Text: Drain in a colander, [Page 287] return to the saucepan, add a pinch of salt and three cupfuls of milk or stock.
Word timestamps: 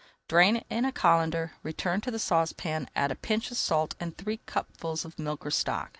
Drain 0.27 0.63
in 0.67 0.83
a 0.83 0.91
colander, 0.91 1.51
[Page 1.63 1.77
287] 1.77 1.91
return 1.91 2.01
to 2.01 2.09
the 2.09 2.17
saucepan, 2.17 2.89
add 2.95 3.11
a 3.11 3.15
pinch 3.15 3.51
of 3.51 3.57
salt 3.57 3.93
and 3.99 4.17
three 4.17 4.37
cupfuls 4.47 5.05
of 5.05 5.19
milk 5.19 5.45
or 5.45 5.51
stock. 5.51 5.89